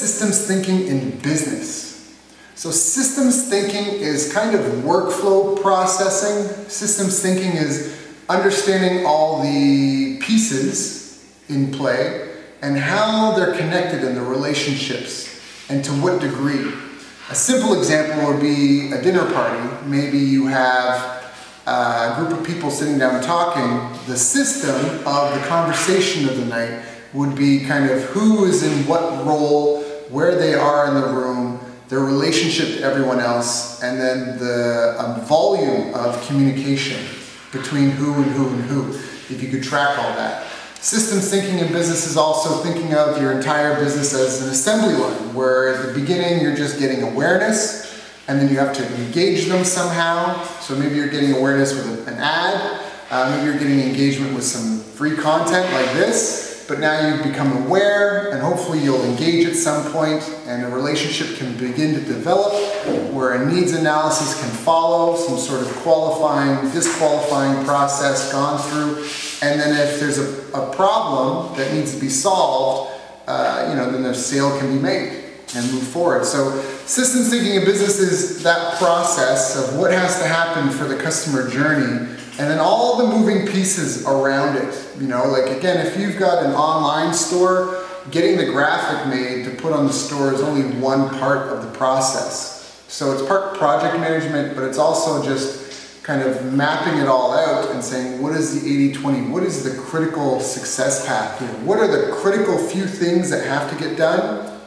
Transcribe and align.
systems 0.00 0.46
thinking 0.46 0.86
in 0.86 1.18
business? 1.18 2.16
So 2.54 2.70
systems 2.70 3.48
thinking 3.48 4.00
is 4.00 4.32
kind 4.32 4.54
of 4.54 4.60
workflow 4.82 5.60
processing. 5.60 6.68
Systems 6.68 7.20
thinking 7.20 7.52
is 7.52 7.96
understanding 8.28 9.04
all 9.04 9.42
the 9.42 10.18
pieces 10.20 11.30
in 11.48 11.70
play 11.70 12.28
and 12.62 12.78
how 12.78 13.32
they're 13.36 13.54
connected 13.56 14.04
in 14.04 14.14
the 14.14 14.22
relationships 14.22 15.40
and 15.68 15.84
to 15.84 15.90
what 15.92 16.20
degree. 16.20 16.72
A 17.30 17.34
simple 17.34 17.78
example 17.78 18.32
would 18.32 18.40
be 18.40 18.92
a 18.92 19.02
dinner 19.02 19.30
party. 19.32 19.86
Maybe 19.86 20.18
you 20.18 20.46
have 20.46 21.32
a 21.66 22.14
group 22.16 22.38
of 22.38 22.46
people 22.46 22.70
sitting 22.70 22.98
down 22.98 23.22
talking. 23.22 23.98
The 24.06 24.16
system 24.16 24.76
of 25.06 25.34
the 25.34 25.46
conversation 25.46 26.28
of 26.28 26.36
the 26.36 26.46
night 26.46 26.84
would 27.12 27.34
be 27.34 27.64
kind 27.64 27.90
of 27.90 28.02
who 28.04 28.44
is 28.44 28.62
in 28.62 28.86
what 28.86 29.26
role, 29.26 29.84
where 30.10 30.36
they 30.36 30.54
are 30.54 30.88
in 30.88 30.94
the 31.00 31.06
room, 31.06 31.60
their 31.88 32.00
relationship 32.00 32.78
to 32.78 32.82
everyone 32.82 33.20
else, 33.20 33.82
and 33.82 34.00
then 34.00 34.38
the 34.38 34.96
um, 34.98 35.20
volume 35.22 35.94
of 35.94 36.20
communication 36.26 37.04
between 37.52 37.90
who 37.90 38.14
and 38.14 38.30
who 38.32 38.48
and 38.48 38.62
who, 38.64 38.90
if 39.32 39.42
you 39.42 39.48
could 39.48 39.62
track 39.62 39.98
all 39.98 40.14
that. 40.14 40.46
Systems 40.74 41.28
thinking 41.30 41.58
in 41.58 41.72
business 41.72 42.06
is 42.06 42.16
also 42.16 42.62
thinking 42.62 42.94
of 42.94 43.20
your 43.20 43.32
entire 43.32 43.74
business 43.82 44.14
as 44.14 44.42
an 44.42 44.50
assembly 44.50 44.94
line, 44.94 45.34
where 45.34 45.74
at 45.74 45.86
the 45.86 46.00
beginning 46.00 46.40
you're 46.40 46.56
just 46.56 46.78
getting 46.78 47.02
awareness, 47.02 48.02
and 48.28 48.40
then 48.40 48.48
you 48.48 48.58
have 48.58 48.72
to 48.74 48.94
engage 49.02 49.46
them 49.46 49.64
somehow. 49.64 50.42
So 50.60 50.76
maybe 50.76 50.94
you're 50.94 51.08
getting 51.08 51.32
awareness 51.32 51.74
with 51.74 52.08
an 52.08 52.14
ad, 52.14 52.80
uh, 53.10 53.30
maybe 53.30 53.50
you're 53.50 53.58
getting 53.58 53.80
engagement 53.80 54.34
with 54.34 54.44
some 54.44 54.78
free 54.80 55.16
content 55.16 55.70
like 55.72 55.92
this, 55.94 56.49
but 56.70 56.78
now 56.78 57.08
you've 57.08 57.24
become 57.24 57.64
aware 57.64 58.30
and 58.30 58.40
hopefully 58.40 58.78
you'll 58.78 59.04
engage 59.04 59.44
at 59.44 59.56
some 59.56 59.90
point 59.90 60.22
and 60.46 60.64
a 60.64 60.68
relationship 60.68 61.36
can 61.36 61.52
begin 61.54 61.94
to 61.94 62.00
develop 62.02 62.52
where 63.12 63.32
a 63.32 63.52
needs 63.52 63.72
analysis 63.72 64.40
can 64.40 64.50
follow, 64.50 65.16
some 65.16 65.36
sort 65.36 65.62
of 65.62 65.66
qualifying, 65.78 66.70
disqualifying 66.70 67.64
process 67.64 68.30
gone 68.30 68.60
through. 68.70 69.04
And 69.42 69.60
then 69.60 69.88
if 69.88 69.98
there's 69.98 70.18
a, 70.18 70.56
a 70.56 70.72
problem 70.72 71.56
that 71.56 71.74
needs 71.74 71.92
to 71.92 72.00
be 72.00 72.08
solved, 72.08 72.92
uh, 73.26 73.66
you 73.68 73.74
know, 73.74 73.90
then 73.90 74.04
a 74.04 74.14
sale 74.14 74.56
can 74.60 74.72
be 74.72 74.80
made 74.80 75.24
and 75.56 75.72
move 75.72 75.82
forward. 75.82 76.24
So 76.24 76.62
systems 76.86 77.30
thinking 77.30 77.56
in 77.56 77.64
business 77.64 77.98
is 77.98 78.44
that 78.44 78.78
process 78.78 79.56
of 79.56 79.76
what 79.76 79.90
has 79.90 80.20
to 80.20 80.24
happen 80.24 80.70
for 80.70 80.84
the 80.84 80.96
customer 80.96 81.50
journey 81.50 82.06
and 82.40 82.50
then 82.50 82.58
all 82.58 82.96
the 82.96 83.06
moving 83.06 83.46
pieces 83.46 84.06
around 84.06 84.56
it. 84.56 84.88
You 84.98 85.06
know, 85.06 85.24
like 85.26 85.54
again, 85.54 85.86
if 85.86 85.98
you've 85.98 86.18
got 86.18 86.42
an 86.42 86.52
online 86.52 87.12
store, 87.12 87.84
getting 88.10 88.38
the 88.38 88.46
graphic 88.46 89.08
made 89.08 89.44
to 89.44 89.50
put 89.50 89.74
on 89.74 89.86
the 89.86 89.92
store 89.92 90.32
is 90.32 90.40
only 90.40 90.62
one 90.78 91.10
part 91.18 91.52
of 91.52 91.62
the 91.62 91.70
process. 91.76 92.82
So 92.88 93.12
it's 93.12 93.22
part 93.28 93.58
project 93.58 94.00
management, 94.00 94.56
but 94.56 94.64
it's 94.64 94.78
also 94.78 95.22
just 95.22 96.02
kind 96.02 96.22
of 96.22 96.50
mapping 96.54 96.98
it 96.98 97.08
all 97.08 97.34
out 97.34 97.72
and 97.72 97.84
saying, 97.84 98.22
what 98.22 98.32
is 98.32 98.58
the 98.58 98.90
80-20? 98.94 99.30
What 99.30 99.42
is 99.42 99.62
the 99.62 99.78
critical 99.78 100.40
success 100.40 101.06
path 101.06 101.38
here? 101.38 101.48
What 101.66 101.78
are 101.78 101.86
the 101.86 102.10
critical 102.10 102.56
few 102.56 102.86
things 102.86 103.28
that 103.28 103.44
have 103.44 103.70
to 103.70 103.76
get 103.76 103.98
done 103.98 104.58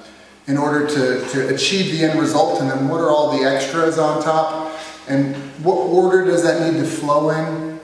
in 0.45 0.57
order 0.57 0.87
to, 0.87 1.27
to 1.27 1.53
achieve 1.55 1.91
the 1.91 2.05
end 2.05 2.19
result? 2.19 2.61
And 2.61 2.69
then 2.69 2.87
what 2.87 3.01
are 3.01 3.09
all 3.09 3.35
the 3.35 3.45
extras 3.45 3.97
on 3.97 4.21
top? 4.21 4.62
And 5.07 5.35
what 5.63 5.75
order 5.75 6.25
does 6.25 6.43
that 6.43 6.61
need 6.61 6.79
to 6.79 6.85
flow 6.85 7.29
in? 7.29 7.79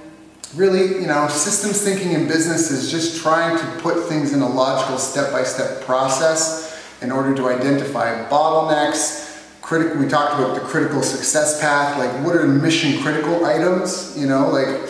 Really, 0.56 1.02
you 1.02 1.08
know, 1.08 1.28
systems 1.28 1.82
thinking 1.82 2.14
in 2.14 2.28
business 2.28 2.72
is 2.72 2.90
just 2.90 3.22
trying 3.22 3.58
to 3.58 3.82
put 3.82 4.08
things 4.08 4.34
in 4.34 4.42
a 4.42 4.50
logical 4.50 4.98
step-by-step 4.98 5.84
process 5.84 6.82
in 7.02 7.12
order 7.12 7.36
to 7.36 7.48
identify 7.48 8.28
bottlenecks, 8.30 9.28
critical, 9.62 10.02
we 10.02 10.08
talked 10.08 10.34
about 10.34 10.56
the 10.56 10.62
critical 10.62 11.04
success 11.04 11.62
path, 11.62 11.98
like 11.98 12.26
what 12.26 12.36
are 12.36 12.48
mission 12.48 13.02
critical 13.04 13.46
items, 13.46 14.18
you 14.18 14.28
know, 14.28 14.50
like, 14.50 14.82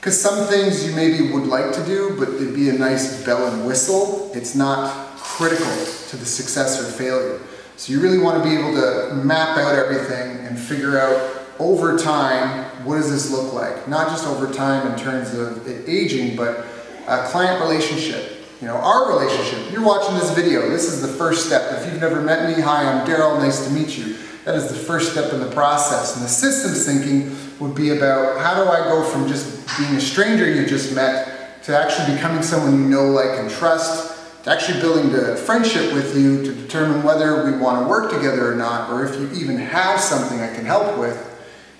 because 0.00 0.18
some 0.18 0.48
things 0.48 0.84
you 0.86 0.96
maybe 0.96 1.30
would 1.30 1.46
like 1.46 1.72
to 1.74 1.84
do, 1.84 2.16
but 2.18 2.28
it'd 2.30 2.54
be 2.54 2.70
a 2.70 2.72
nice 2.72 3.24
bell 3.24 3.46
and 3.52 3.66
whistle. 3.66 4.30
It's 4.34 4.54
not 4.54 5.16
critical 5.18 5.70
to 6.08 6.16
the 6.16 6.24
success 6.24 6.80
or 6.80 6.84
failure. 6.90 7.40
So 7.76 7.92
you 7.92 8.00
really 8.00 8.18
want 8.18 8.42
to 8.42 8.48
be 8.48 8.56
able 8.56 8.72
to 8.74 9.14
map 9.14 9.58
out 9.58 9.74
everything 9.74 10.44
and 10.46 10.58
figure 10.58 10.98
out 10.98 11.41
over 11.62 11.96
time, 11.96 12.64
what 12.84 12.96
does 12.96 13.10
this 13.10 13.30
look 13.30 13.52
like? 13.52 13.86
Not 13.86 14.08
just 14.08 14.26
over 14.26 14.52
time 14.52 14.90
in 14.90 14.98
terms 14.98 15.32
of 15.32 15.66
aging, 15.88 16.36
but 16.36 16.66
a 17.06 17.28
client 17.28 17.62
relationship. 17.62 18.38
You 18.60 18.68
know, 18.68 18.76
our 18.76 19.08
relationship. 19.08 19.72
You're 19.72 19.84
watching 19.84 20.14
this 20.16 20.30
video. 20.34 20.68
This 20.68 20.84
is 20.84 21.00
the 21.00 21.08
first 21.08 21.46
step. 21.46 21.62
If 21.72 21.90
you've 21.90 22.00
never 22.00 22.20
met 22.20 22.48
me, 22.48 22.62
hi, 22.62 22.84
I'm 22.84 23.06
Daryl. 23.06 23.38
Nice 23.38 23.64
to 23.66 23.72
meet 23.72 23.96
you. 23.96 24.16
That 24.44 24.56
is 24.56 24.68
the 24.68 24.76
first 24.76 25.12
step 25.12 25.32
in 25.32 25.40
the 25.40 25.50
process. 25.50 26.16
And 26.16 26.24
the 26.24 26.28
systems 26.28 26.84
thinking 26.84 27.36
would 27.60 27.76
be 27.76 27.90
about 27.90 28.40
how 28.40 28.62
do 28.62 28.68
I 28.68 28.88
go 28.88 29.04
from 29.04 29.28
just 29.28 29.66
being 29.78 29.94
a 29.94 30.00
stranger 30.00 30.48
you 30.48 30.66
just 30.66 30.94
met 30.94 31.62
to 31.64 31.76
actually 31.76 32.14
becoming 32.14 32.42
someone 32.42 32.82
you 32.82 32.88
know, 32.88 33.06
like, 33.06 33.38
and 33.38 33.48
trust, 33.48 34.44
to 34.44 34.50
actually 34.50 34.80
building 34.80 35.14
a 35.14 35.36
friendship 35.36 35.92
with 35.92 36.16
you 36.16 36.44
to 36.44 36.52
determine 36.52 37.04
whether 37.04 37.44
we 37.44 37.56
want 37.56 37.84
to 37.84 37.88
work 37.88 38.12
together 38.12 38.52
or 38.52 38.56
not, 38.56 38.90
or 38.90 39.04
if 39.04 39.14
you 39.18 39.30
even 39.40 39.56
have 39.56 40.00
something 40.00 40.40
I 40.40 40.52
can 40.52 40.64
help 40.64 40.98
with 40.98 41.31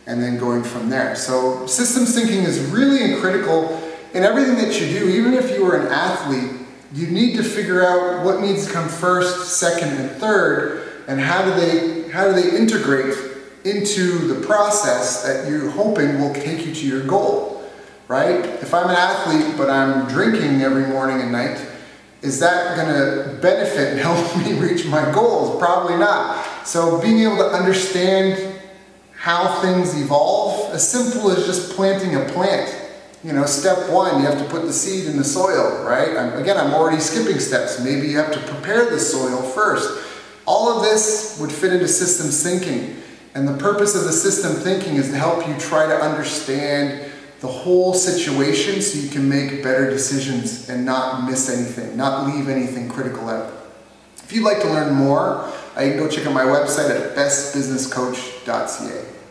and 0.06 0.22
then 0.22 0.38
going 0.38 0.62
from 0.62 0.90
there. 0.90 1.14
So 1.14 1.66
systems 1.66 2.14
thinking 2.14 2.42
is 2.42 2.60
really 2.70 3.20
critical 3.20 3.80
in 4.14 4.24
everything 4.24 4.56
that 4.56 4.80
you 4.80 4.98
do. 4.98 5.08
Even 5.08 5.34
if 5.34 5.50
you 5.50 5.64
are 5.66 5.76
an 5.76 5.92
athlete, 5.92 6.60
you 6.94 7.06
need 7.06 7.36
to 7.36 7.42
figure 7.42 7.84
out 7.84 8.24
what 8.24 8.40
needs 8.40 8.66
to 8.66 8.72
come 8.72 8.88
first, 8.88 9.58
second, 9.58 9.88
and 9.88 10.10
third, 10.12 11.04
and 11.08 11.20
how 11.20 11.44
do 11.44 11.54
they 11.54 12.08
how 12.10 12.26
do 12.26 12.40
they 12.40 12.56
integrate 12.56 13.16
into 13.64 14.18
the 14.26 14.46
process 14.46 15.22
that 15.22 15.48
you're 15.48 15.70
hoping 15.70 16.20
will 16.20 16.34
take 16.34 16.66
you 16.66 16.74
to 16.74 16.86
your 16.86 17.04
goal, 17.06 17.70
right? 18.08 18.44
If 18.44 18.74
I'm 18.74 18.90
an 18.90 18.96
athlete 18.96 19.56
but 19.56 19.70
I'm 19.70 20.08
drinking 20.08 20.62
every 20.62 20.86
morning 20.86 21.22
and 21.22 21.32
night, 21.32 21.64
is 22.20 22.38
that 22.40 22.76
going 22.76 22.88
to 22.88 23.40
benefit 23.40 23.92
and 23.92 24.00
help 24.00 24.36
me 24.44 24.52
reach 24.54 24.86
my 24.86 25.10
goals? 25.12 25.58
Probably 25.58 25.96
not. 25.96 26.66
So 26.66 27.00
being 27.00 27.20
able 27.20 27.38
to 27.38 27.46
understand 27.46 28.51
how 29.22 29.60
things 29.60 29.96
evolve, 30.02 30.74
as 30.74 30.90
simple 30.90 31.30
as 31.30 31.46
just 31.46 31.76
planting 31.76 32.16
a 32.16 32.24
plant. 32.32 32.76
You 33.22 33.32
know, 33.32 33.46
step 33.46 33.88
one, 33.88 34.20
you 34.20 34.26
have 34.26 34.36
to 34.36 34.44
put 34.46 34.62
the 34.62 34.72
seed 34.72 35.06
in 35.06 35.16
the 35.16 35.22
soil, 35.22 35.84
right? 35.84 36.16
I'm, 36.16 36.42
again, 36.42 36.58
I'm 36.58 36.74
already 36.74 36.98
skipping 36.98 37.38
steps. 37.38 37.80
Maybe 37.80 38.08
you 38.08 38.16
have 38.18 38.32
to 38.32 38.40
prepare 38.40 38.90
the 38.90 38.98
soil 38.98 39.40
first. 39.40 40.04
All 40.44 40.76
of 40.76 40.82
this 40.82 41.38
would 41.40 41.52
fit 41.52 41.72
into 41.72 41.86
systems 41.86 42.42
thinking. 42.42 43.00
And 43.36 43.46
the 43.46 43.56
purpose 43.58 43.94
of 43.94 44.02
the 44.02 44.12
system 44.12 44.54
thinking 44.54 44.96
is 44.96 45.10
to 45.10 45.16
help 45.16 45.46
you 45.46 45.56
try 45.56 45.86
to 45.86 45.94
understand 45.94 47.08
the 47.38 47.46
whole 47.46 47.94
situation 47.94 48.82
so 48.82 48.98
you 48.98 49.08
can 49.08 49.28
make 49.28 49.62
better 49.62 49.88
decisions 49.88 50.68
and 50.68 50.84
not 50.84 51.30
miss 51.30 51.48
anything, 51.48 51.96
not 51.96 52.26
leave 52.26 52.48
anything 52.48 52.88
critical 52.88 53.28
out. 53.28 53.52
If 54.16 54.32
you'd 54.32 54.44
like 54.44 54.60
to 54.62 54.68
learn 54.68 54.94
more, 54.94 55.48
you 55.80 55.92
can 55.92 55.98
go 55.98 56.08
check 56.08 56.26
out 56.26 56.34
my 56.34 56.44
website 56.44 56.90
at 56.90 57.16
bestbusinesscoach.ca. 57.16 59.21